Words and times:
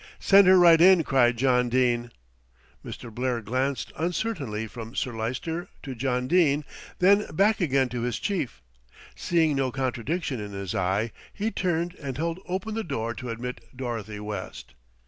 "Send 0.17 0.47
her 0.47 0.57
right 0.57 0.81
in," 0.81 1.03
cried 1.03 1.37
John 1.37 1.69
Dene. 1.69 2.11
Mr. 2.83 3.13
Blair 3.13 3.39
glanced 3.39 3.91
uncertainly 3.95 4.65
from 4.65 4.95
Sir 4.95 5.15
Lyster 5.15 5.67
to 5.83 5.93
John 5.93 6.27
Dene, 6.27 6.65
then 6.97 7.27
back 7.31 7.61
again 7.61 7.87
to 7.89 8.01
his 8.01 8.17
chief. 8.17 8.63
Seeing 9.15 9.55
no 9.57 9.71
contradiction 9.71 10.39
in 10.39 10.53
his 10.53 10.73
eye, 10.73 11.11
he 11.31 11.51
turned 11.51 11.93
and 12.01 12.17
held 12.17 12.39
open 12.47 12.73
the 12.73 12.83
door 12.83 13.13
to 13.13 13.29
admit 13.29 13.61
Dorothy 13.77 14.19
West. 14.19 14.73